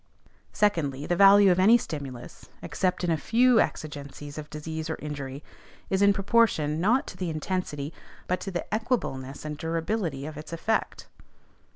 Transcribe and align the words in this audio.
Secondly, 0.51 1.05
the 1.05 1.15
value 1.15 1.51
of 1.51 1.59
any 1.59 1.77
stimulus 1.77 2.49
(except 2.63 3.03
in 3.03 3.11
a 3.11 3.17
few 3.17 3.59
exigencies 3.59 4.39
of 4.39 4.49
disease 4.49 4.89
or 4.89 4.95
injury) 4.95 5.43
is 5.91 6.01
in 6.01 6.11
proportion, 6.11 6.81
not 6.81 7.05
to 7.05 7.15
the 7.17 7.29
intensity, 7.29 7.93
but 8.25 8.39
to 8.39 8.49
the 8.49 8.65
equableness 8.73 9.45
and 9.45 9.59
durability, 9.59 10.25
of 10.25 10.37
its 10.37 10.51
effect. 10.51 11.05